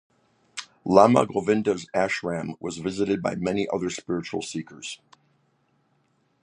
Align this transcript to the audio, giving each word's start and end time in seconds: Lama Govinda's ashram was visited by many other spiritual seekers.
Lama 0.83 1.27
Govinda's 1.27 1.85
ashram 1.93 2.55
was 2.59 2.77
visited 2.79 3.21
by 3.21 3.35
many 3.35 3.67
other 3.71 3.91
spiritual 3.91 4.41
seekers. 4.41 4.99